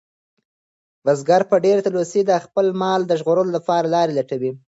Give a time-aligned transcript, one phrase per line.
[1.05, 4.51] بزګر په ډېرې تلوسې د خپل مال د ژغورلو لپاره لارې لټولې.